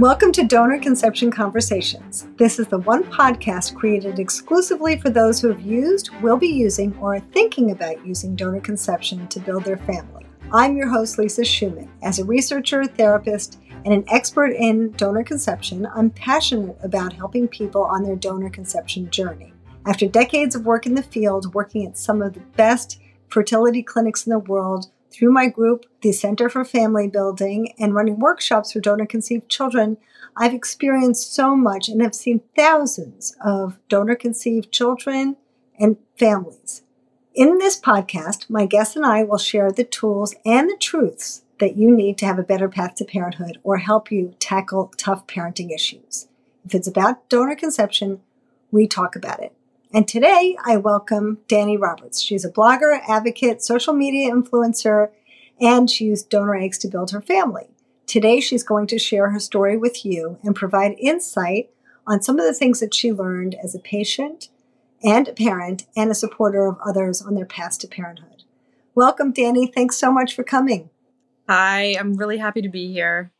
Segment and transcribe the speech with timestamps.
[0.00, 2.26] Welcome to Donor Conception Conversations.
[2.38, 6.96] This is the one podcast created exclusively for those who have used, will be using,
[6.96, 10.24] or are thinking about using donor conception to build their family.
[10.52, 11.90] I'm your host, Lisa Schuman.
[12.02, 17.82] As a researcher, therapist, and an expert in donor conception, I'm passionate about helping people
[17.82, 19.52] on their donor conception journey.
[19.84, 24.26] After decades of work in the field, working at some of the best fertility clinics
[24.26, 28.80] in the world, through my group, the Center for Family Building, and running workshops for
[28.80, 29.96] donor conceived children,
[30.36, 35.36] I've experienced so much and have seen thousands of donor conceived children
[35.78, 36.82] and families.
[37.34, 41.76] In this podcast, my guests and I will share the tools and the truths that
[41.76, 45.72] you need to have a better path to parenthood or help you tackle tough parenting
[45.72, 46.28] issues.
[46.64, 48.20] If it's about donor conception,
[48.70, 49.54] we talk about it.
[49.92, 52.20] And today I welcome Dani Roberts.
[52.20, 55.10] She's a blogger, advocate, social media influencer,
[55.60, 57.70] and she used donor eggs to build her family.
[58.06, 61.70] Today she's going to share her story with you and provide insight
[62.06, 64.48] on some of the things that she learned as a patient
[65.02, 68.44] and a parent and a supporter of others on their path to parenthood.
[68.94, 69.74] Welcome, Dani.
[69.74, 70.90] Thanks so much for coming.
[71.48, 73.32] Hi, I'm really happy to be here.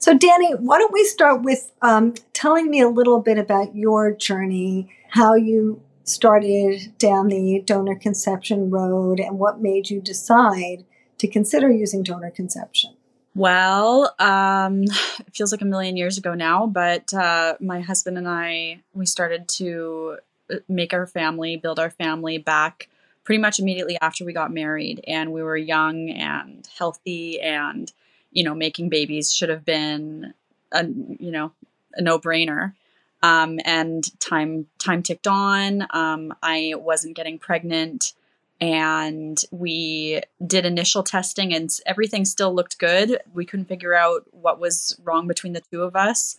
[0.00, 4.10] So, Dani, why don't we start with um, telling me a little bit about your
[4.10, 10.84] journey, how you started down the donor conception road and what made you decide
[11.18, 12.94] to consider using donor conception?
[13.34, 14.82] Well, um,
[15.20, 19.06] it feels like a million years ago now, but uh, my husband and I, we
[19.06, 20.18] started to
[20.52, 22.88] uh, make our family, build our family back
[23.24, 25.02] pretty much immediately after we got married.
[25.06, 27.90] And we were young and healthy, and,
[28.32, 30.34] you know, making babies should have been,
[30.72, 31.52] a, you know,
[31.94, 32.74] a no brainer.
[33.22, 35.86] Um, and time time ticked on.
[35.90, 38.14] Um, I wasn't getting pregnant,
[38.60, 43.20] and we did initial testing, and everything still looked good.
[43.32, 46.36] We couldn't figure out what was wrong between the two of us.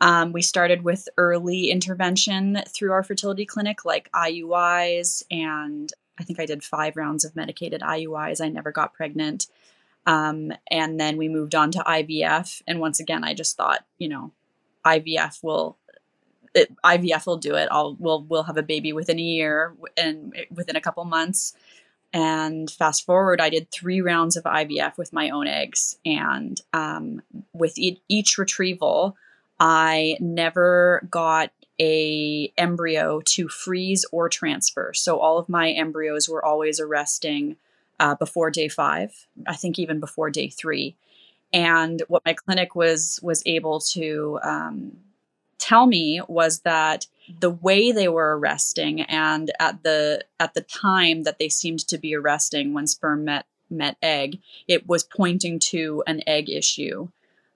[0.00, 6.40] Um, we started with early intervention through our fertility clinic, like IUIs, and I think
[6.40, 8.44] I did five rounds of medicated IUIs.
[8.44, 9.46] I never got pregnant.
[10.06, 12.62] Um, and then we moved on to IVF.
[12.66, 14.32] And once again, I just thought, you know,
[14.84, 15.78] IVF will
[16.54, 17.68] it, IVF will do it.
[17.70, 21.54] I'll we'll we'll have a baby within a year and within a couple months.
[22.14, 27.22] And fast forward, I did three rounds of IVF with my own eggs, and um,
[27.54, 29.16] with e- each retrieval,
[29.58, 34.92] I never got a embryo to freeze or transfer.
[34.92, 37.56] So all of my embryos were always arresting
[37.98, 39.26] uh, before day five.
[39.46, 40.96] I think even before day three.
[41.52, 44.96] And what my clinic was was able to um,
[45.62, 47.06] tell me was that
[47.38, 51.98] the way they were arresting and at the at the time that they seemed to
[51.98, 57.08] be arresting when sperm met met egg, it was pointing to an egg issue.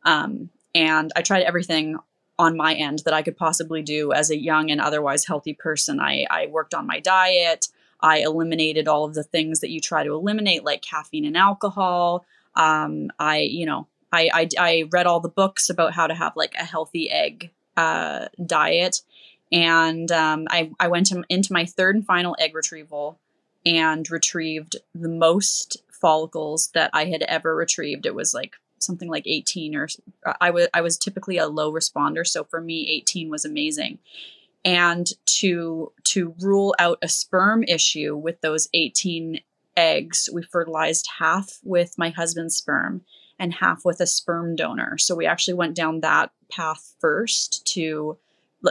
[0.04, 1.96] Um, and I tried everything
[2.38, 6.00] on my end that I could possibly do as a young and otherwise healthy person.
[6.00, 7.68] I, I worked on my diet.
[8.00, 12.24] I eliminated all of the things that you try to eliminate, like caffeine and alcohol.
[12.54, 16.36] Um, I, you know, I, I, I read all the books about how to have
[16.36, 19.02] like a healthy egg uh, diet.
[19.52, 23.18] And um, I, I went to, into my third and final egg retrieval
[23.64, 28.06] and retrieved the most follicles that I had ever retrieved.
[28.06, 29.88] It was like something like 18 or
[30.40, 33.98] I was I was typically a low responder, so for me 18 was amazing.
[34.64, 39.40] And to to rule out a sperm issue with those 18
[39.76, 43.02] eggs, we fertilized half with my husband's sperm
[43.38, 44.98] and half with a sperm donor.
[44.98, 48.18] So we actually went down that path first to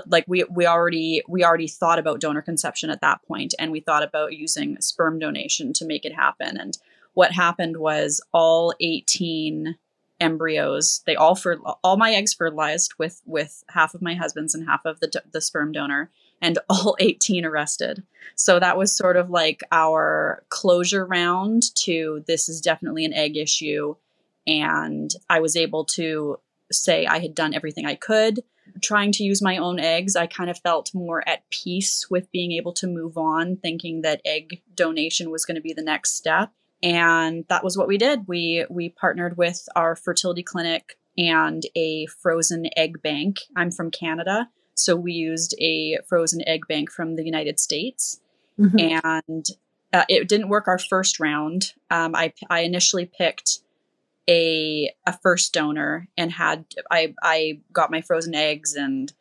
[0.08, 3.80] like we we already we already thought about donor conception at that point and we
[3.80, 6.58] thought about using sperm donation to make it happen.
[6.58, 6.78] And
[7.14, 9.78] what happened was all 18
[10.22, 14.66] embryos they all for all my eggs fertilized with with half of my husband's and
[14.66, 16.10] half of the the sperm donor
[16.42, 18.04] and all 18 arrested.
[18.36, 23.38] So that was sort of like our closure round to this is definitely an egg
[23.38, 23.96] issue
[24.48, 26.40] and I was able to
[26.72, 28.42] say I had done everything I could.
[28.82, 32.52] Trying to use my own eggs, I kind of felt more at peace with being
[32.54, 36.52] able to move on, thinking that egg donation was going to be the next step.
[36.82, 38.28] And that was what we did.
[38.28, 43.38] We we partnered with our fertility clinic and a frozen egg bank.
[43.56, 48.20] I'm from Canada, so we used a frozen egg bank from the United States.
[48.60, 49.00] Mm-hmm.
[49.06, 49.46] And
[49.94, 51.74] uh, it didn't work our first round.
[51.90, 53.60] Um, I, I initially picked
[54.30, 59.14] a a first donor and had I I got my frozen eggs and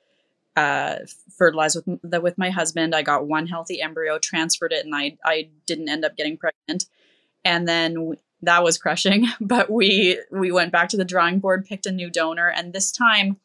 [0.57, 0.99] uh,
[1.37, 2.95] fertilized with the, with my husband.
[2.95, 6.87] I got one healthy embryo, transferred it, and I I didn't end up getting pregnant.
[7.45, 9.27] And then that was crushing.
[9.41, 12.93] But we we went back to the drawing board, picked a new donor, and this
[12.93, 13.39] time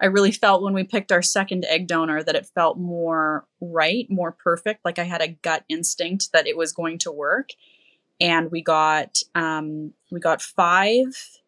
[0.00, 4.06] I really felt when we picked our second egg donor that it felt more right,
[4.10, 4.84] more perfect.
[4.84, 7.50] Like I had a gut instinct that it was going to work.
[8.22, 11.40] And we got um, we got five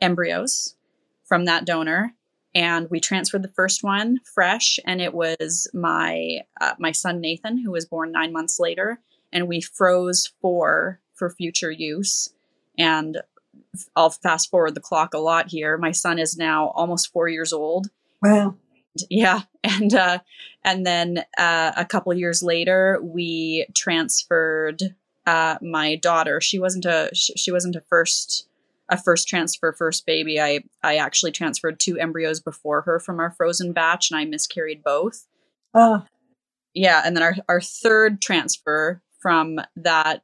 [0.00, 0.76] embryos
[1.24, 2.14] from that donor,
[2.54, 7.56] and we transferred the first one fresh, and it was my uh, my son Nathan,
[7.56, 9.00] who was born nine months later,
[9.32, 12.34] and we froze four for future use.
[12.76, 13.22] And
[13.96, 15.78] I'll fast forward the clock a lot here.
[15.78, 17.88] My son is now almost four years old.
[18.22, 18.56] Wow.
[19.08, 20.18] Yeah, and uh,
[20.62, 24.94] and then uh, a couple years later, we transferred
[25.28, 26.40] uh, my daughter.
[26.40, 28.48] She wasn't a she wasn't a first
[28.88, 30.40] a first transfer first baby.
[30.40, 34.82] I I actually transferred two embryos before her from our frozen batch, and I miscarried
[34.82, 35.26] both.
[35.74, 36.04] Oh.
[36.72, 40.22] Yeah, and then our our third transfer from that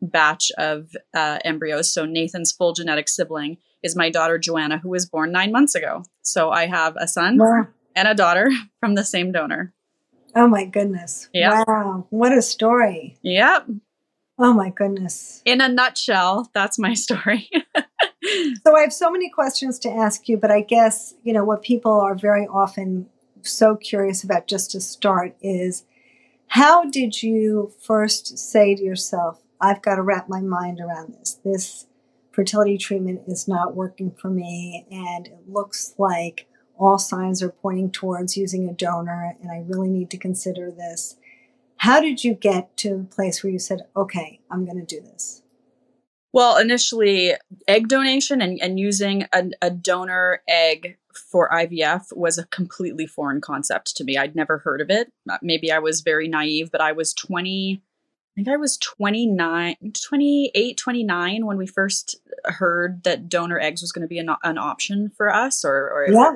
[0.00, 1.92] batch of uh, embryos.
[1.92, 6.04] So Nathan's full genetic sibling is my daughter Joanna, who was born nine months ago.
[6.22, 7.66] So I have a son wow.
[7.96, 8.50] and a daughter
[8.80, 9.72] from the same donor.
[10.36, 11.28] Oh my goodness!
[11.32, 11.64] Yeah.
[11.66, 13.18] Wow, what a story!
[13.22, 13.66] Yep.
[14.38, 15.42] Oh my goodness!
[15.44, 17.48] In a nutshell, that's my story.
[17.76, 21.62] so I have so many questions to ask you, but I guess you know what
[21.62, 23.06] people are very often
[23.42, 25.84] so curious about just to start is
[26.48, 31.38] how did you first say to yourself, I've got to wrap my mind around this.
[31.44, 31.86] This
[32.32, 37.90] fertility treatment is not working for me, and it looks like all signs are pointing
[37.90, 41.16] towards using a donor, and I really need to consider this.
[41.84, 45.02] How did you get to a place where you said, okay, I'm going to do
[45.02, 45.42] this?
[46.32, 47.34] Well, initially,
[47.68, 53.42] egg donation and, and using a, a donor egg for IVF was a completely foreign
[53.42, 54.16] concept to me.
[54.16, 55.12] I'd never heard of it.
[55.42, 59.76] Maybe I was very naive, but I was 20 I think I was 29,
[60.08, 62.16] 28, 29 when we first
[62.46, 66.06] heard that donor eggs was going to be an, an option for us, or, or
[66.10, 66.32] yeah.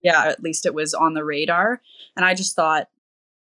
[0.00, 1.82] yeah, at least it was on the radar.
[2.16, 2.88] And I just thought,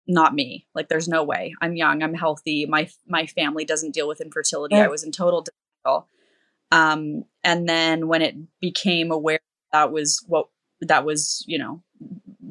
[0.09, 0.67] not me.
[0.75, 1.55] Like, there's no way.
[1.61, 2.03] I'm young.
[2.03, 2.67] I'm healthy.
[2.67, 4.77] My my family doesn't deal with infertility.
[4.77, 4.85] Yeah.
[4.85, 5.45] I was in total
[5.85, 6.09] denial.
[6.71, 9.41] Um, and then when it became aware
[9.73, 10.49] that was what
[10.81, 11.83] that was, you know,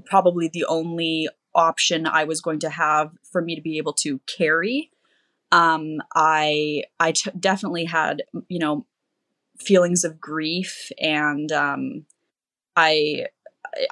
[0.06, 4.19] probably the only option I was going to have for me to be able to
[4.27, 4.92] carry
[5.51, 8.86] um, I I t- definitely had you know
[9.59, 12.06] feelings of grief and um,
[12.75, 13.27] I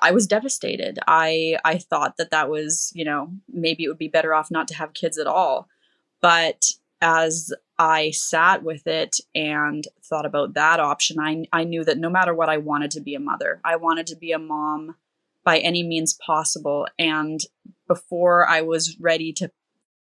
[0.01, 0.99] I was devastated.
[1.07, 4.67] I I thought that that was you know maybe it would be better off not
[4.69, 5.67] to have kids at all,
[6.21, 6.65] but
[7.01, 12.09] as I sat with it and thought about that option, I I knew that no
[12.09, 13.61] matter what, I wanted to be a mother.
[13.63, 14.95] I wanted to be a mom
[15.43, 17.41] by any means possible, and
[17.87, 19.51] before I was ready to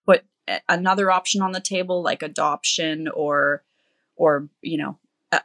[0.06, 0.24] put
[0.69, 3.63] another option on the table like adoption or
[4.16, 4.98] or you know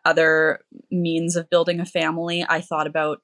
[0.05, 0.61] other
[0.91, 3.23] means of building a family i thought about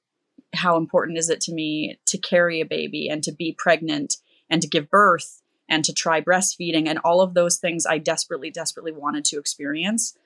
[0.55, 4.17] how important is it to me to carry a baby and to be pregnant
[4.49, 8.51] and to give birth and to try breastfeeding and all of those things i desperately
[8.51, 10.17] desperately wanted to experience.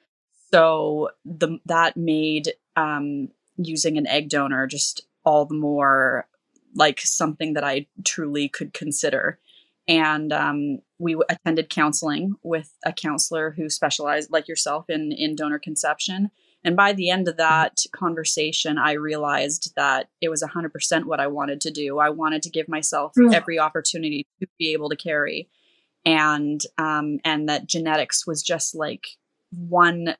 [0.52, 6.26] So the that made um, using an egg donor just all the more
[6.74, 9.38] like something that i truly could consider.
[9.88, 15.58] And um, we attended counseling with a counselor who specialized like yourself in in donor
[15.58, 16.30] conception
[16.64, 21.26] and by the end of that conversation i realized that it was 100% what i
[21.26, 21.98] wanted to do.
[21.98, 25.48] I wanted to give myself every opportunity to be able to carry.
[26.04, 29.06] And um, and that genetics was just like
[29.50, 30.16] one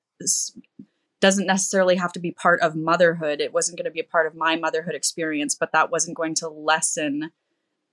[1.21, 3.41] doesn't necessarily have to be part of motherhood.
[3.41, 6.35] It wasn't going to be a part of my motherhood experience but that wasn't going
[6.37, 7.33] to lessen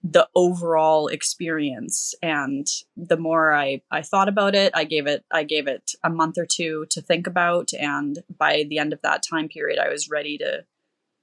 [0.03, 2.13] the overall experience.
[2.21, 6.09] And the more I, I thought about it i gave it i gave it a
[6.09, 7.71] month or two to think about.
[7.73, 10.65] And by the end of that time period i was ready to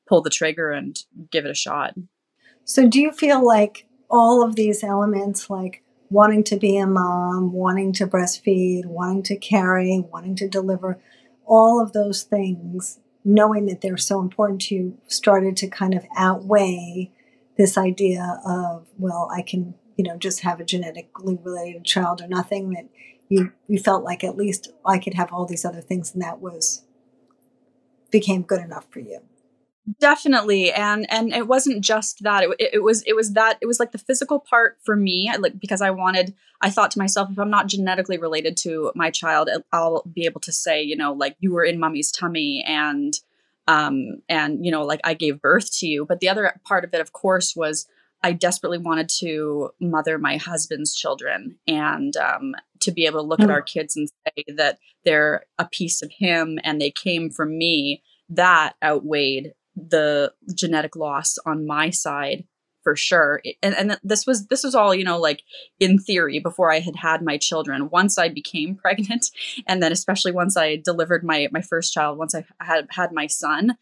[0.09, 0.99] pull the trigger and
[1.31, 1.95] give it a shot.
[2.65, 7.53] So do you feel like all of these elements like wanting to be a mom
[7.53, 10.99] wanting to breastfeed wanting to carry wanting to deliver
[11.47, 16.05] all of those things knowing that they're so important to you started to kind of
[16.17, 17.11] outweigh
[17.57, 22.29] this idea of well i can you know just have a genetically related child or
[22.29, 22.89] nothing that
[23.29, 26.41] you you felt like at least i could have all these other things and that
[26.41, 26.85] was
[28.15, 29.19] became good enough for you.
[29.99, 30.73] Definitely.
[30.73, 32.45] And and it wasn't just that.
[32.45, 35.31] It, it, it was it was that it was like the physical part for me
[35.39, 36.33] like because i wanted
[36.63, 40.41] i thought to myself if i'm not genetically related to my child i'll be able
[40.41, 43.21] to say you know like you were in mummy's tummy and
[43.67, 46.05] um, and you know like i gave birth to you.
[46.07, 47.87] But the other part of it of course was
[48.23, 53.41] i desperately wanted to mother my husband's children and um, to be able to look
[53.41, 53.45] mm.
[53.45, 57.57] at our kids and say that they're a piece of him and they came from
[57.59, 58.03] me.
[58.29, 62.45] That outweighed the genetic loss on my side
[62.85, 63.43] for sure.
[63.63, 65.43] And, and this was this was all you know like
[65.81, 67.91] in theory before i had had my children.
[67.91, 69.31] Once i became pregnant
[69.67, 73.27] and then especially once i delivered my my first child once i had had my
[73.27, 73.77] son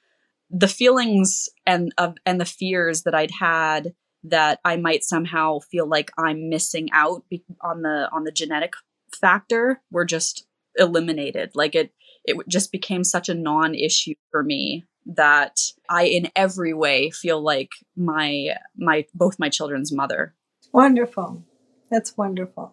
[0.48, 5.86] the feelings and of and the fears that i'd had that i might somehow feel
[5.86, 7.24] like i'm missing out
[7.62, 8.74] on the on the genetic
[9.14, 11.52] factor were just eliminated.
[11.54, 11.92] Like it
[12.24, 17.70] it just became such a non-issue for me that I in every way feel like
[17.96, 20.34] my my both my children's mother.
[20.72, 21.44] Wonderful.
[21.90, 22.72] That's wonderful.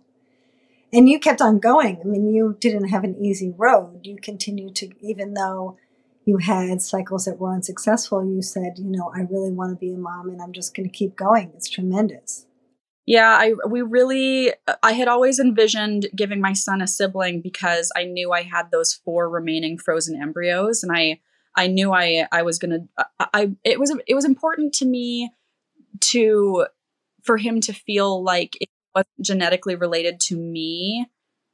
[0.92, 2.00] And you kept on going.
[2.02, 4.02] I mean, you didn't have an easy road.
[4.04, 5.78] You continued to even though
[6.26, 9.94] you had cycles that were unsuccessful, you said, you know, I really want to be
[9.94, 11.52] a mom and I'm just going to keep going.
[11.56, 12.46] It's tremendous.
[13.06, 18.04] Yeah, I we really I had always envisioned giving my son a sibling because I
[18.04, 21.20] knew I had those four remaining frozen embryos and I
[21.60, 25.30] I knew I I was gonna I, I it was it was important to me
[26.00, 26.68] to
[27.24, 31.08] for him to feel like it wasn't genetically related to me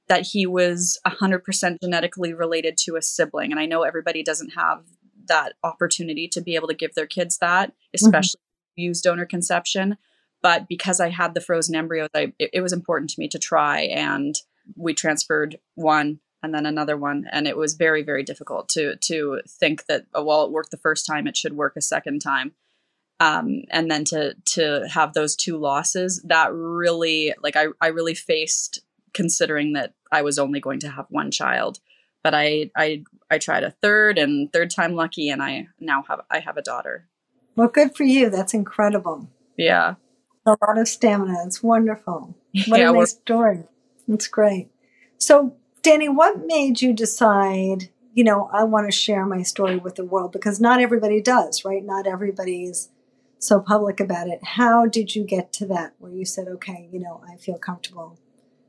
[0.08, 4.84] that he was 100% genetically related to a sibling and i know everybody doesn't have
[5.28, 7.96] that opportunity to be able to give their kids that mm-hmm.
[7.96, 8.82] especially mm-hmm.
[8.82, 9.98] use donor conception
[10.44, 13.40] but because i had the frozen embryos I, it, it was important to me to
[13.40, 14.36] try and
[14.76, 19.42] we transferred one and then another one and it was very very difficult to to
[19.48, 22.54] think that oh, well it worked the first time it should work a second time.
[23.20, 28.14] Um, and then to to have those two losses that really like I, I really
[28.14, 28.82] faced
[29.14, 31.80] considering that I was only going to have one child.
[32.24, 36.22] But I I I tried a third and third time lucky and I now have
[36.30, 37.08] I have a daughter.
[37.56, 38.30] Well good for you.
[38.30, 39.30] That's incredible.
[39.58, 39.96] Yeah.
[40.46, 41.44] A lot of stamina.
[41.46, 42.38] It's wonderful.
[42.68, 43.64] What yeah, a nice story.
[44.08, 44.70] It's great.
[45.18, 49.94] So Dani, what made you decide, you know, I want to share my story with
[49.94, 50.32] the world?
[50.32, 51.86] Because not everybody does, right?
[51.86, 52.90] Not everybody's
[53.38, 54.44] so public about it.
[54.44, 58.18] How did you get to that where you said, okay, you know, I feel comfortable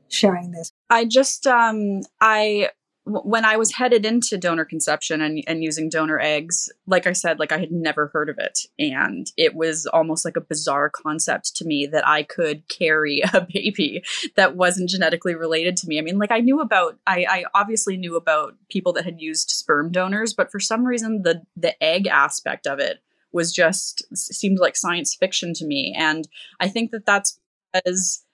[0.07, 0.71] sharing this?
[0.91, 2.69] I just, um, I
[3.07, 7.39] when I was headed into donor conception and, and using donor eggs, like I said,
[7.39, 8.59] like I had never heard of it.
[8.77, 13.41] And it was almost like a bizarre concept to me that I could carry a
[13.41, 14.03] baby
[14.35, 15.97] that wasn't genetically related to me.
[15.97, 19.49] I mean, like I knew about, I, I obviously knew about people that had used
[19.49, 24.59] sperm donors, but for some reason, the, the egg aspect of it was just seemed
[24.59, 25.95] like science fiction to me.
[25.97, 26.27] And
[26.59, 27.39] I think that that's
[27.73, 28.25] because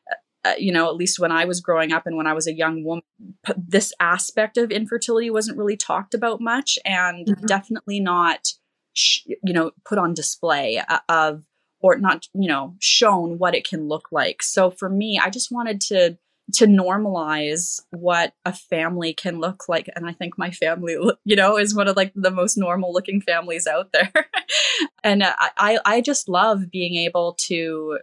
[0.45, 2.53] uh, you know, at least when I was growing up and when I was a
[2.53, 3.03] young woman,
[3.45, 7.45] p- this aspect of infertility wasn't really talked about much and mm-hmm.
[7.45, 8.50] definitely not,
[8.93, 11.43] sh- you know, put on display uh, of
[11.79, 14.41] or not, you know, shown what it can look like.
[14.41, 16.17] So for me, I just wanted to
[16.51, 21.57] to normalize what a family can look like and i think my family you know
[21.57, 24.12] is one of like the most normal looking families out there
[25.03, 28.00] and uh, I, I just love being able to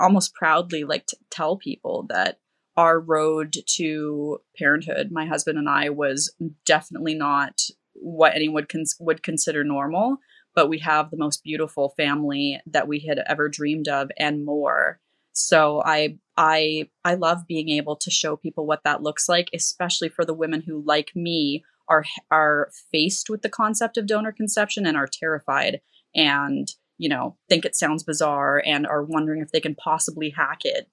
[0.00, 2.38] almost proudly like to tell people that
[2.76, 7.60] our road to parenthood, my husband and I, was definitely not
[7.94, 10.18] what anyone cons- would consider normal,
[10.54, 15.00] but we have the most beautiful family that we had ever dreamed of and more.
[15.32, 20.08] So I I I love being able to show people what that looks like, especially
[20.08, 24.86] for the women who like me are are faced with the concept of donor conception
[24.86, 25.80] and are terrified
[26.14, 26.68] and
[27.00, 30.86] you know, think it sounds bizarre and are wondering if they can possibly hack it.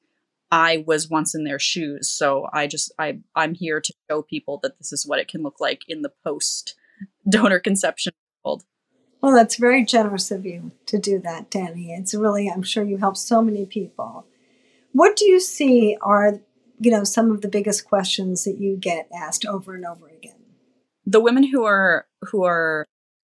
[0.50, 4.62] I was once in their shoes, so I just I I'm here to show people
[4.64, 6.76] that this is what it can look like in the post
[7.30, 8.14] donor conception
[8.46, 8.64] world.
[9.20, 11.90] Well, that's very generous of you to do that, Dani.
[12.00, 14.26] It's really I'm sure you help so many people.
[14.94, 16.40] What do you see are
[16.80, 20.40] you know some of the biggest questions that you get asked over and over again?
[21.06, 22.86] The women who are who are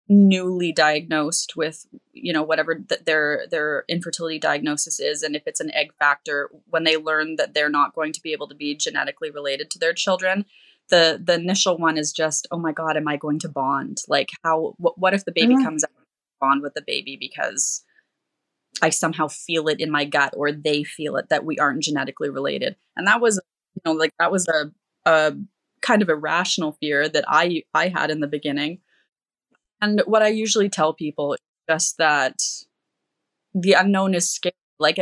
[0.08, 5.60] newly diagnosed with you know whatever th- their their infertility diagnosis is and if it's
[5.60, 8.74] an egg factor when they learn that they're not going to be able to be
[8.74, 10.46] genetically related to their children
[10.88, 14.02] the the initial one is just oh my god am i going to bond?
[14.08, 15.64] Like how what, what if the baby mm-hmm.
[15.64, 15.90] comes out
[16.40, 17.82] bond with the baby because
[18.80, 22.30] i somehow feel it in my gut or they feel it that we aren't genetically
[22.30, 22.76] related?
[22.96, 23.40] And that was
[23.74, 24.72] you know like that was a
[25.08, 25.34] a
[25.80, 28.80] kind of irrational fear that i i had in the beginning
[29.80, 32.40] and what I usually tell people is just that
[33.54, 34.54] the unknown is scary.
[34.80, 34.98] Like,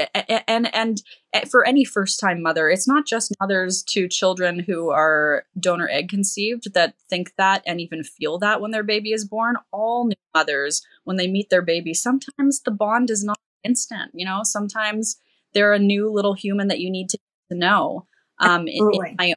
[0.48, 1.02] and and
[1.50, 6.08] for any first time mother, it's not just mothers to children who are donor egg
[6.08, 9.56] conceived that think that and even feel that when their baby is born.
[9.72, 14.12] All new mothers, when they meet their baby, sometimes the bond is not instant.
[14.14, 15.18] You know, sometimes
[15.52, 17.18] they're a new little human that you need to,
[17.50, 18.06] to know.
[18.38, 19.34] Um, in, in my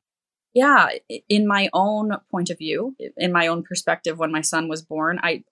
[0.54, 0.90] yeah
[1.28, 5.20] in my own point of view in my own perspective when my son was born
[5.22, 5.44] i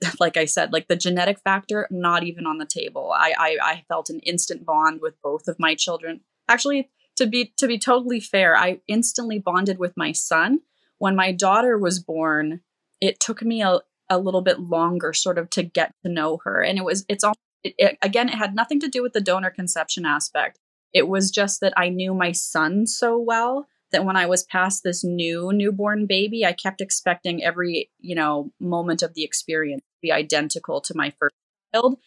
[0.20, 3.12] like I said, like the genetic factor, not even on the table.
[3.14, 6.20] I, I, I felt an instant bond with both of my children.
[6.48, 10.60] Actually, to be to be totally fair, I instantly bonded with my son.
[10.98, 12.60] When my daughter was born,
[13.00, 16.62] it took me a, a little bit longer sort of to get to know her.
[16.62, 19.20] And it was it's all it, it, again, it had nothing to do with the
[19.20, 20.58] donor conception aspect.
[20.92, 24.82] It was just that I knew my son so well that when I was past
[24.82, 29.98] this new newborn baby, I kept expecting every, you know, moment of the experience to
[30.02, 31.34] be identical to my first
[31.74, 31.98] child.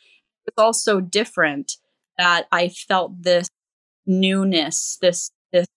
[0.46, 1.74] It was also different
[2.18, 3.48] that I felt this
[4.06, 5.68] newness, this this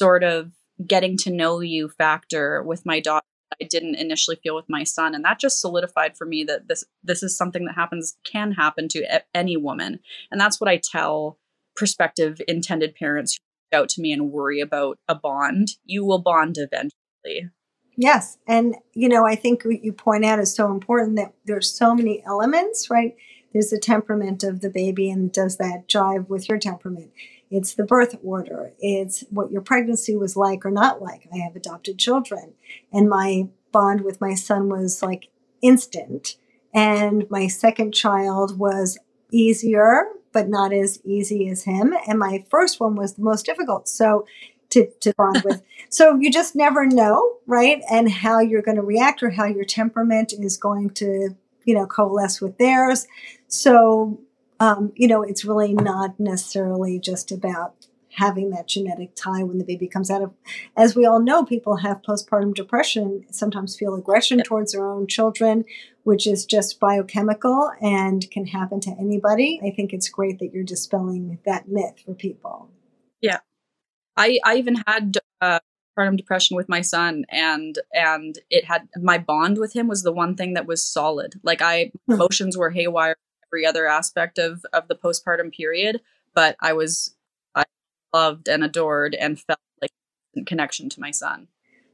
[0.00, 0.52] sort of
[0.86, 3.24] getting to know you factor with my daughter
[3.60, 6.84] I didn't initially feel with my son and that just solidified for me that this
[7.02, 11.38] this is something that happens can happen to any woman and that's what I tell
[11.76, 13.38] prospective intended parents
[13.72, 17.48] out to me and worry about a bond you will bond eventually
[17.96, 21.72] yes and you know I think what you point out is so important that there's
[21.72, 23.14] so many elements right
[23.52, 27.10] there's the temperament of the baby and does that jive with your temperament
[27.50, 28.72] it's the birth order.
[28.78, 31.26] It's what your pregnancy was like or not like.
[31.32, 32.54] I have adopted children,
[32.92, 35.28] and my bond with my son was like
[35.60, 36.36] instant.
[36.72, 38.98] And my second child was
[39.32, 41.94] easier, but not as easy as him.
[42.06, 43.88] And my first one was the most difficult.
[43.88, 44.26] So
[44.70, 45.62] to, to bond with.
[45.92, 47.82] So you just never know, right?
[47.90, 51.34] And how you're going to react or how your temperament is going to,
[51.64, 53.08] you know, coalesce with theirs.
[53.48, 54.20] So
[54.60, 57.86] um, you know, it's really not necessarily just about
[58.20, 60.32] having that genetic tie when the baby comes out of
[60.76, 65.64] as we all know people have postpartum depression sometimes feel aggression towards their own children
[66.02, 69.60] which is just biochemical and can happen to anybody.
[69.62, 72.70] I think it's great that you're dispelling that myth for people.
[73.20, 73.38] Yeah.
[74.16, 75.60] I i even had uh,
[75.96, 80.12] postpartum depression with my son and and it had my bond with him was the
[80.12, 81.34] one thing that was solid.
[81.42, 82.14] Like i hmm.
[82.14, 86.00] emotions were haywire every other aspect of of the postpartum period
[86.34, 87.16] but i was
[88.12, 89.90] loved and adored and felt like
[90.36, 91.48] a connection to my son.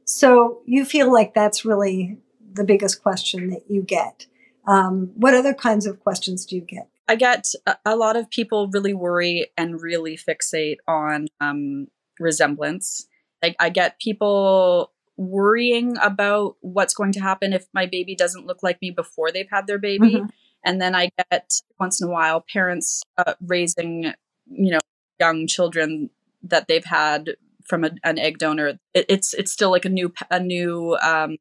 [0.05, 2.17] So you feel like that's really
[2.53, 4.25] the biggest question that you get.
[4.67, 6.89] Um, what other kinds of questions do you get?
[7.07, 11.87] I get a, a lot of people really worry and really fixate on um,
[12.19, 13.07] resemblance.
[13.41, 18.61] Like i get people worrying about what's going to happen if my baby doesn't look
[18.61, 20.15] like me before they've had their baby.
[20.15, 20.25] Mm-hmm.
[20.63, 24.13] And then I get once in a while parents uh, raising,
[24.45, 24.79] you know,
[25.19, 26.09] young children
[26.43, 28.79] that they've had from a, an egg donor.
[28.93, 31.37] It, it's it's still like a new a new um,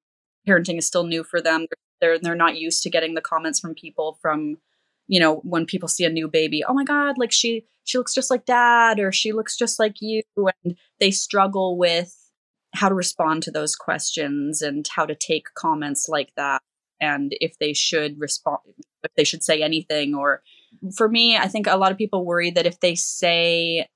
[0.47, 1.67] parenting is still new for them.
[2.01, 4.59] They're they're not used to getting the comments from people from,
[5.07, 6.65] you know, when people see a new baby.
[6.65, 10.01] Oh my God, like she she looks just like dad, or she looks just like
[10.01, 12.15] you, and they struggle with
[12.75, 16.61] how to respond to those questions and how to take comments like that
[17.01, 18.59] and if they should respond
[19.03, 20.43] if they should say anything or
[20.97, 23.87] for me i think a lot of people worry that if they say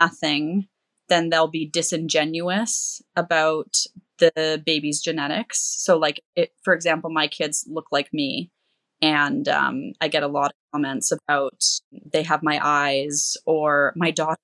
[0.00, 0.68] nothing
[1.08, 3.76] then they'll be disingenuous about
[4.18, 8.50] the baby's genetics so like it, for example my kids look like me
[9.02, 11.62] and um, i get a lot of comments about
[12.12, 14.36] they have my eyes or my daughter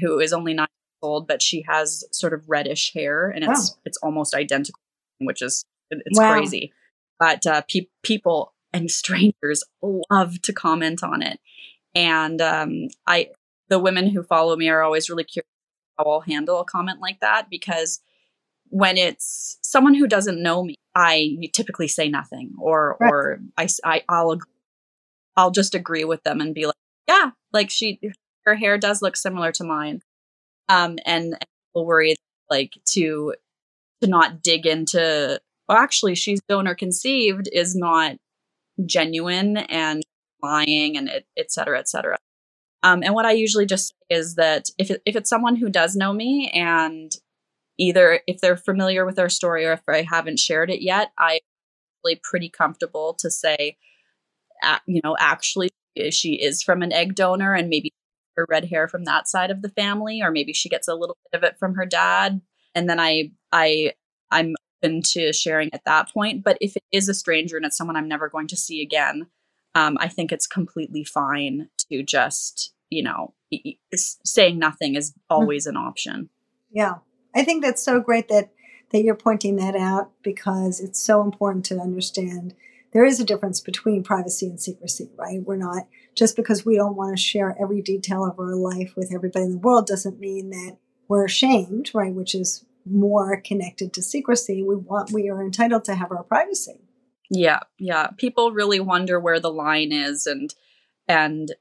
[0.00, 3.70] who is only nine years old but she has sort of reddish hair and it's
[3.70, 3.76] wow.
[3.84, 4.80] it's almost identical
[5.18, 6.32] which is it's wow.
[6.32, 6.72] crazy
[7.18, 9.62] but uh, pe- people and strangers
[10.10, 11.40] love to comment on it.
[11.94, 13.30] And um, I,
[13.68, 15.46] the women who follow me are always really curious
[15.98, 18.00] how I'll handle a comment like that because
[18.68, 23.10] when it's someone who doesn't know me, I typically say nothing or right.
[23.10, 24.38] or I, I I'll
[25.36, 26.76] I'll just agree with them and be like,
[27.08, 28.00] yeah, like she
[28.44, 30.02] her hair does look similar to mine.
[30.68, 32.14] Um, and, and people worry
[32.48, 33.34] like to
[34.02, 38.16] to not dig into well, actually, she's donor conceived is not
[38.86, 40.02] genuine and
[40.42, 42.16] lying and it, et cetera, et cetera.
[42.82, 45.68] Um, and what I usually just say is that if, it, if it's someone who
[45.68, 47.12] does know me and
[47.78, 51.40] either if they're familiar with our story or if I haven't shared it yet, I'm
[52.04, 53.76] really pretty comfortable to say,
[54.86, 55.68] you know, actually
[56.10, 57.92] she is from an egg donor and maybe
[58.36, 61.18] her red hair from that side of the family, or maybe she gets a little
[61.30, 62.40] bit of it from her dad.
[62.74, 63.92] And then I, I,
[64.30, 66.44] I'm open to sharing at that point.
[66.44, 69.26] But if it is a stranger and it's someone I'm never going to see again,
[69.74, 73.34] um, I think it's completely fine to just, you know,
[73.92, 75.34] saying nothing is mm-hmm.
[75.34, 76.28] always an option.
[76.70, 76.96] Yeah.
[77.34, 78.50] I think that's so great that
[78.90, 82.56] that you're pointing that out because it's so important to understand
[82.92, 85.40] there is a difference between privacy and secrecy, right?
[85.40, 89.14] We're not just because we don't want to share every detail of our life with
[89.14, 92.12] everybody in the world doesn't mean that we're ashamed, right?
[92.12, 94.62] Which is more connected to secrecy.
[94.62, 96.80] We want we are entitled to have our privacy.
[97.30, 98.08] Yeah, yeah.
[98.16, 100.54] People really wonder where the line is and
[101.08, 101.52] and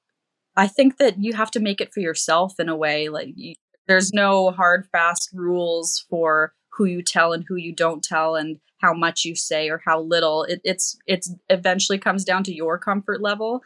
[0.55, 3.55] I think that you have to make it for yourself in a way like you,
[3.87, 8.59] there's no hard fast rules for who you tell and who you don't tell and
[8.79, 10.43] how much you say or how little.
[10.43, 13.61] It, it's it's eventually comes down to your comfort level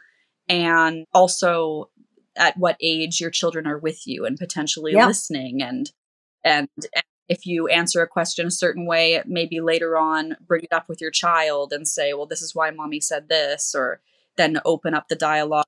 [0.48, 1.90] and also
[2.36, 5.06] at what age your children are with you and potentially yeah.
[5.06, 5.92] listening and
[6.44, 6.68] and
[7.28, 11.00] if you answer a question a certain way, maybe later on bring it up with
[11.00, 14.00] your child and say, well, this is why mommy said this, or
[14.36, 15.64] then open up the dialogue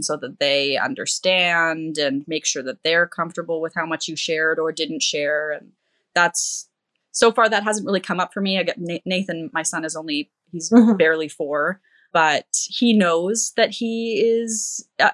[0.00, 4.58] so that they understand and make sure that they're comfortable with how much you shared
[4.58, 5.52] or didn't share.
[5.52, 5.70] And
[6.12, 6.68] that's
[7.12, 8.58] so far that hasn't really come up for me.
[8.58, 10.96] I get Nathan, my son is only, he's mm-hmm.
[10.96, 11.80] barely four,
[12.12, 15.12] but he knows that he is, uh,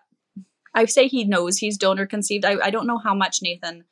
[0.75, 2.47] I say he knows he's donor conceived.
[2.47, 3.85] I, I don't know how much Nathan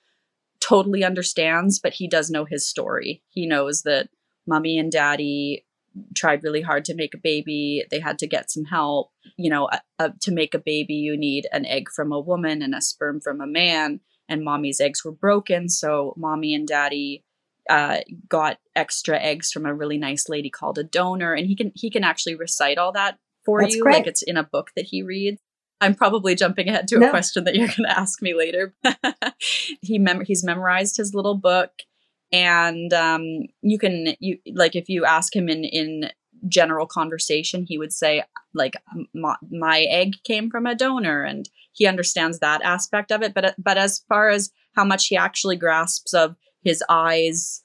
[0.67, 3.23] totally understands, but he does know his story.
[3.29, 4.09] He knows that
[4.47, 5.67] mommy and daddy
[6.15, 7.85] tried really hard to make a baby.
[7.91, 9.11] They had to get some help.
[9.37, 12.81] You know, to make a baby, you need an egg from a woman and a
[12.81, 14.01] sperm from a man.
[14.29, 15.69] And mommy's eggs were broken.
[15.69, 17.25] So mommy and daddy
[17.69, 17.99] uh,
[18.29, 21.35] got extra eggs from a really nice lady called a donor.
[21.35, 23.83] And he can he can actually recite all that for That's you.
[23.83, 23.97] Great.
[23.97, 25.41] Like it's in a book that he reads.
[25.85, 27.11] I'm probably jumping ahead to a no.
[27.11, 28.75] question that you're going to ask me later.
[29.83, 31.71] he mem- he's memorized his little book,
[32.33, 36.11] and um, you can you like if you ask him in in
[36.49, 38.75] general conversation, he would say like
[39.15, 43.35] my, my egg came from a donor, and he understands that aspect of it.
[43.35, 47.63] But but as far as how much he actually grasps of his eyes,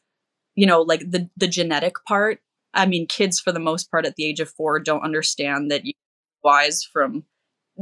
[0.55, 2.41] you know, like the the genetic part.
[2.73, 5.85] I mean, kids for the most part at the age of four don't understand that
[5.85, 5.93] you
[6.43, 7.23] wise from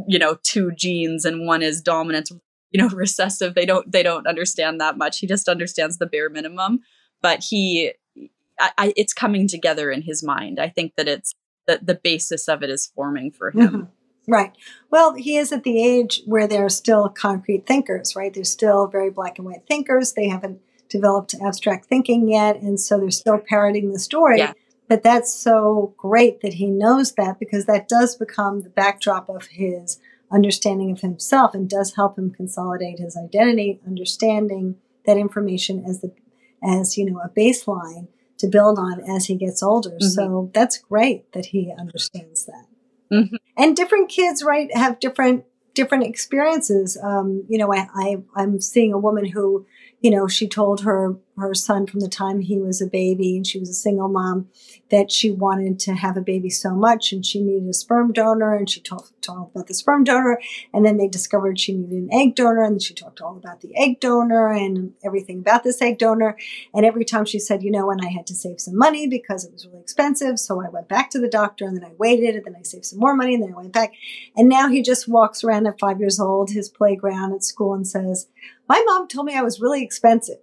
[0.08, 2.30] you know two genes and one is dominant
[2.72, 5.20] you know recessive they don't they don't understand that much.
[5.20, 6.80] He just understands the bare minimum.
[7.22, 7.94] But he
[8.60, 10.60] I, I it's coming together in his mind.
[10.60, 11.34] I think that it's
[11.66, 13.68] the, the basis of it is forming for him.
[13.68, 14.32] Mm-hmm.
[14.32, 14.52] right.
[14.92, 18.34] Well he is at the age where they're still concrete thinkers right?
[18.34, 20.14] They're still very black and white thinkers.
[20.14, 22.62] They haven't developed abstract thinking yet.
[22.62, 24.40] And so they're still parroting the story.
[24.40, 24.54] Yeah.
[24.88, 29.48] But that's so great that he knows that because that does become the backdrop of
[29.48, 30.00] his
[30.32, 36.14] understanding of himself and does help him consolidate his identity, understanding that information as the
[36.64, 39.92] as you know a baseline to build on as he gets older.
[39.92, 40.08] Mm-hmm.
[40.08, 42.66] So that's great that he understands that.
[43.12, 43.36] Mm-hmm.
[43.58, 46.98] And different kids, right, have different different experiences.
[47.02, 49.66] Um, you know, I, I I'm seeing a woman who
[50.00, 53.46] you know, she told her her son from the time he was a baby and
[53.46, 54.50] she was a single mom
[54.90, 58.56] that she wanted to have a baby so much and she needed a sperm donor
[58.56, 60.40] and she told, told about the sperm donor
[60.74, 63.76] and then they discovered she needed an egg donor and she talked all about the
[63.78, 66.36] egg donor and everything about this egg donor.
[66.74, 69.46] And every time she said you know and I had to save some money because
[69.46, 72.36] it was really expensive so I went back to the doctor and then I waited
[72.36, 73.94] and then I saved some more money and then I went back.
[74.36, 77.88] And now he just walks around at 5 years old his playground at school and
[77.88, 78.28] says
[78.68, 80.38] my mom told me I was really expensive.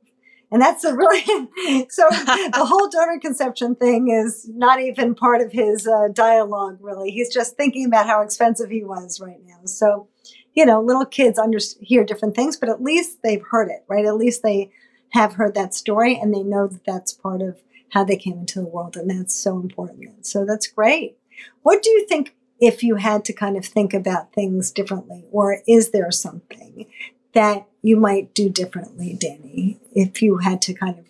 [0.50, 1.22] And that's a really,
[1.90, 7.10] so the whole donor conception thing is not even part of his uh, dialogue, really.
[7.10, 9.58] He's just thinking about how expensive he was right now.
[9.64, 10.06] So,
[10.54, 14.04] you know, little kids under, hear different things, but at least they've heard it, right?
[14.04, 14.70] At least they
[15.10, 17.60] have heard that story and they know that that's part of
[17.90, 18.96] how they came into the world.
[18.96, 20.26] And that's so important.
[20.26, 21.16] So that's great.
[21.62, 25.62] What do you think if you had to kind of think about things differently, or
[25.66, 26.86] is there something
[27.34, 31.06] that you might do differently, Dani, if you had to kind of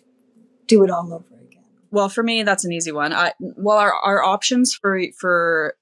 [0.67, 1.63] do it all over again?
[1.91, 3.13] Well, for me, that's an easy one.
[3.13, 5.75] I, well, our, our options for for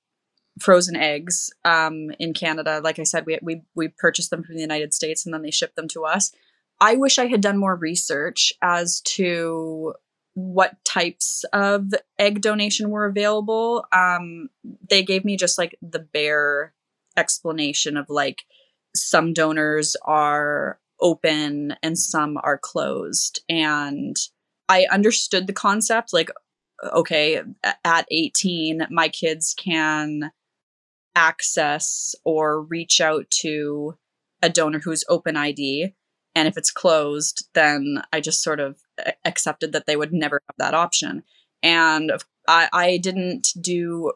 [0.60, 4.62] frozen eggs um, in Canada, like I said, we, we we purchased them from the
[4.62, 6.32] United States and then they shipped them to us.
[6.80, 9.94] I wish I had done more research as to
[10.36, 13.86] what types of egg donation were available.
[13.92, 14.50] Um,
[14.90, 16.74] they gave me just like the bare
[17.16, 18.44] explanation of like
[18.96, 23.44] some donors are open and some are closed.
[23.50, 24.16] And
[24.70, 26.32] I understood the concept like,
[26.94, 27.42] okay,
[27.84, 30.32] at 18, my kids can
[31.16, 33.96] access or reach out to
[34.42, 35.94] a donor who's open ID.
[36.36, 38.78] And if it's closed, then I just sort of
[39.24, 41.24] accepted that they would never have that option.
[41.62, 42.12] And
[42.48, 44.14] I, I didn't do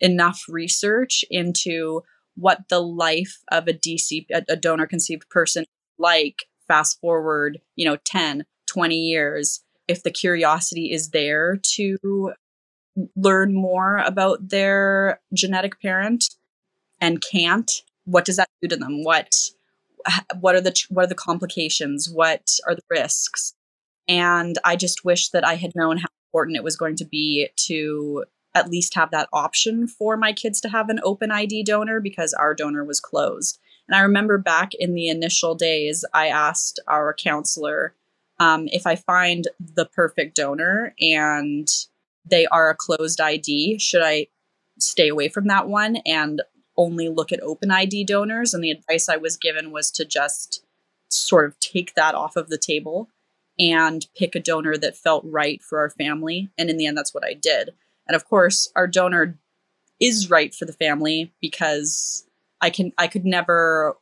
[0.00, 2.02] enough research into
[2.36, 5.64] what the life of a DC, a, a donor conceived person
[5.98, 12.32] like fast forward, you know, 10, 20 years, if the curiosity is there to
[13.16, 16.24] learn more about their genetic parent
[17.00, 19.04] and can't, what does that do to them?
[19.04, 19.34] What
[20.40, 22.10] what are the what are the complications?
[22.10, 23.54] What are the risks?
[24.08, 27.48] And I just wish that I had known how important it was going to be
[27.66, 32.00] to at least have that option for my kids to have an open ID donor
[32.00, 33.58] because our donor was closed.
[33.88, 37.94] And I remember back in the initial days, I asked our counselor
[38.38, 41.68] um, if I find the perfect donor and
[42.24, 44.28] they are a closed ID, should I
[44.78, 46.42] stay away from that one and
[46.76, 48.54] only look at open ID donors?
[48.54, 50.64] And the advice I was given was to just
[51.08, 53.10] sort of take that off of the table
[53.58, 56.50] and pick a donor that felt right for our family.
[56.56, 57.70] And in the end, that's what I did.
[58.06, 59.38] And of course, our donor
[60.00, 62.26] is right for the family because
[62.60, 63.96] I can I could never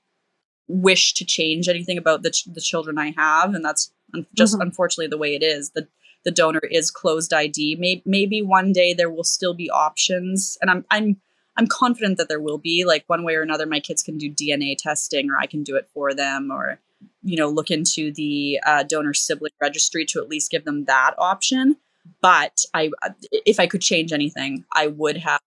[0.69, 4.55] wish to change anything about the ch- the children I have, and that's un- just
[4.55, 4.63] mm-hmm.
[4.63, 5.71] unfortunately the way it is.
[5.71, 5.89] The
[6.25, 7.77] the donor is closed ID.
[7.79, 11.21] Maybe maybe one day there will still be options, and I'm I'm
[11.57, 12.85] I'm confident that there will be.
[12.85, 15.77] Like one way or another, my kids can do DNA testing, or I can do
[15.77, 16.79] it for them, or
[17.23, 21.15] you know look into the uh, donor sibling registry to at least give them that
[21.19, 21.77] option.
[22.21, 22.91] But I,
[23.33, 25.41] if I could change anything, I would have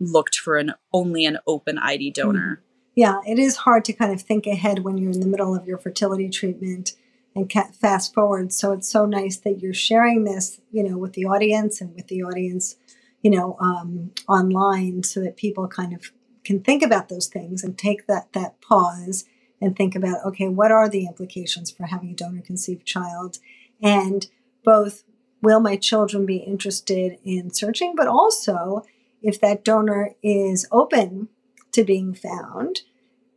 [0.00, 2.56] looked for an only an open ID donor.
[2.56, 2.60] Mm-hmm.
[2.96, 5.66] Yeah, it is hard to kind of think ahead when you're in the middle of
[5.66, 6.92] your fertility treatment
[7.34, 8.52] and fast forward.
[8.52, 12.06] So it's so nice that you're sharing this, you know, with the audience and with
[12.06, 12.76] the audience,
[13.22, 16.12] you know, um, online, so that people kind of
[16.44, 19.24] can think about those things and take that that pause
[19.60, 23.38] and think about, okay, what are the implications for having a donor conceived child,
[23.82, 24.26] and
[24.62, 25.04] both
[25.44, 28.82] will my children be interested in searching, but also
[29.22, 31.28] if that donor is open
[31.72, 32.80] to being found,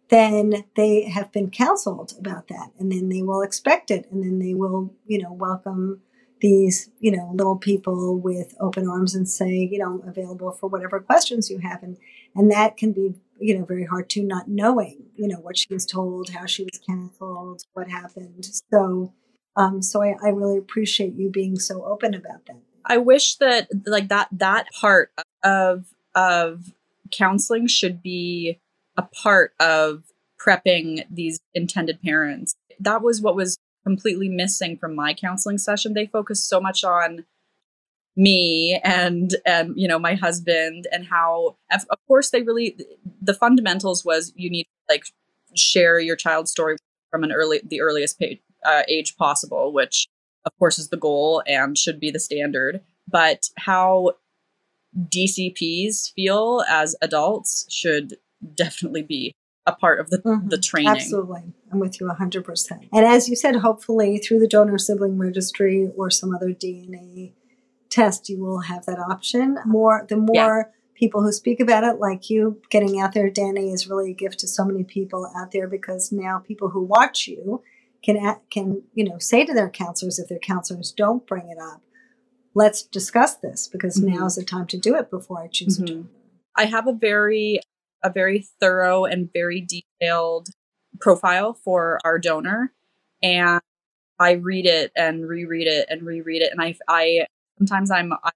[0.09, 4.39] then they have been counseled about that and then they will expect it and then
[4.39, 6.01] they will, you know, welcome
[6.39, 10.99] these, you know, little people with open arms and say, you know, available for whatever
[10.99, 11.83] questions you have.
[11.83, 11.97] And
[12.35, 15.67] and that can be, you know, very hard to not knowing, you know, what she
[15.71, 18.47] was told, how she was counseled, what happened.
[18.71, 19.13] So
[19.57, 22.57] um, so I, I really appreciate you being so open about that.
[22.85, 25.11] I wish that like that that part
[25.43, 26.71] of of
[27.11, 28.59] counseling should be
[28.95, 30.03] a part of
[30.39, 32.55] prepping these intended parents.
[32.79, 35.93] That was what was completely missing from my counseling session.
[35.93, 37.25] They focused so much on
[38.15, 42.75] me and and you know my husband and how of course they really
[43.21, 45.03] the fundamentals was you need to like
[45.55, 46.77] share your child's story
[47.11, 50.07] from an early the earliest page, uh, age possible which
[50.45, 54.11] of course is the goal and should be the standard but how
[54.97, 58.17] DCPs feel as adults should
[58.55, 59.33] definitely be
[59.65, 60.47] a part of the, mm-hmm.
[60.47, 60.89] the training.
[60.89, 61.43] Absolutely.
[61.71, 62.89] I'm with you 100%.
[62.93, 67.33] And as you said, hopefully through the donor sibling registry or some other DNA
[67.89, 69.57] test, you will have that option.
[69.65, 70.63] More The more yeah.
[70.95, 74.39] people who speak about it, like you, getting out there, Dani, is really a gift
[74.39, 77.61] to so many people out there because now people who watch you
[78.07, 81.81] can, can you know, say to their counselors if their counselors don't bring it up,
[82.55, 84.15] let's discuss this because mm-hmm.
[84.15, 86.07] now is the time to do it before I choose mm-hmm.
[86.55, 87.59] I have a very
[88.03, 90.49] a very thorough and very detailed
[91.01, 92.73] profile for our donor
[93.21, 93.61] and
[94.19, 98.31] I read it and reread it and reread it and I I sometimes I'm, I'm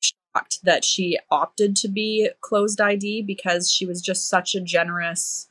[0.00, 5.49] shocked that she opted to be closed ID because she was just such a generous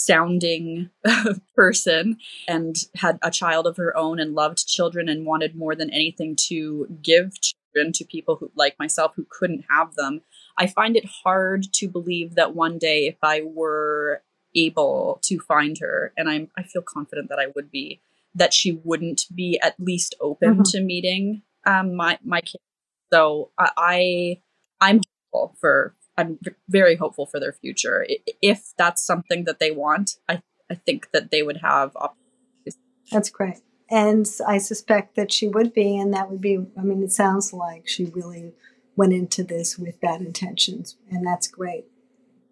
[0.00, 0.90] sounding
[1.56, 2.16] person
[2.48, 6.34] and had a child of her own and loved children and wanted more than anything
[6.34, 10.22] to give children to people who like myself who couldn't have them
[10.58, 14.22] i find it hard to believe that one day if i were
[14.54, 18.00] able to find her and i'm i feel confident that i would be
[18.34, 20.62] that she wouldn't be at least open mm-hmm.
[20.62, 22.64] to meeting um my my kids
[23.12, 24.40] so i, I
[24.80, 25.00] i'm
[25.32, 28.06] hopeful for I'm very hopeful for their future.
[28.42, 32.78] If that's something that they want, I, I think that they would have opportunities.
[33.10, 33.58] That's great.
[33.90, 37.52] And I suspect that she would be, and that would be, I mean, it sounds
[37.52, 38.52] like she really
[38.94, 41.86] went into this with bad intentions, and that's great.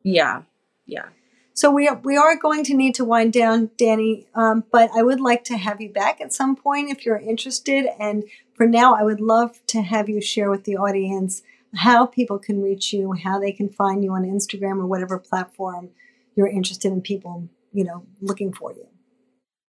[0.02, 0.42] Yeah,
[0.86, 1.08] yeah.
[1.54, 5.02] So we are, we are going to need to wind down, Dani, um, but I
[5.02, 7.86] would like to have you back at some point if you're interested.
[8.00, 11.42] And for now, I would love to have you share with the audience
[11.74, 15.90] how people can reach you, how they can find you on Instagram or whatever platform
[16.34, 18.86] you're interested in people, you know, looking for you.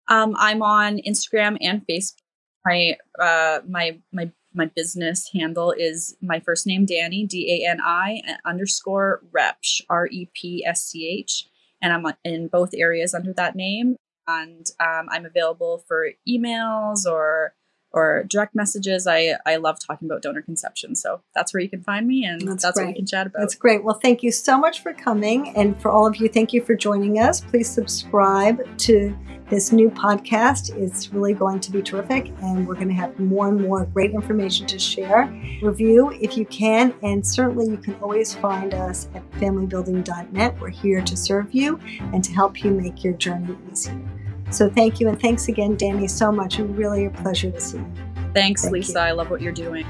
[0.08, 2.22] Um, I'm on Instagram and Facebook.
[2.66, 7.80] My uh, my my my business handle is my first name Dani D A N
[7.84, 11.48] I underscore Repsch R E P S C H,
[11.82, 13.96] and I'm in both areas under that name.
[14.28, 17.56] And um, I'm available for emails or
[17.92, 19.08] or direct messages.
[19.08, 20.96] I, I love talking about donor conception.
[20.96, 23.40] So that's where you can find me and that's, that's what we can chat about.
[23.40, 23.84] That's great.
[23.84, 25.56] Well, thank you so much for coming.
[25.56, 27.42] And for all of you, thank you for joining us.
[27.42, 29.18] Please subscribe to
[29.50, 30.76] this new podcast.
[30.78, 32.32] It's really going to be terrific.
[32.42, 35.28] And we're going to have more and more great information to share.
[35.62, 36.94] Review if you can.
[37.02, 40.60] And certainly you can always find us at familybuilding.net.
[40.62, 41.80] We're here to serve you
[42.14, 44.19] and to help you make your journey easier.
[44.52, 45.10] So thank you.
[45.10, 46.60] And thanks again, Dani, so much.
[46.60, 47.94] Really a pleasure to see you.
[48.34, 48.94] Thanks, thank Lisa.
[48.94, 49.00] You.
[49.00, 49.86] I love what you're doing.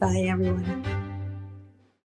[0.00, 1.07] Bye, everyone.